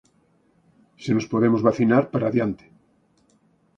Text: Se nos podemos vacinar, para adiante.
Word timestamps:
Se 1.03 1.11
nos 1.13 1.29
podemos 1.31 1.61
vacinar, 1.69 2.03
para 2.11 2.27
adiante. 2.29 2.65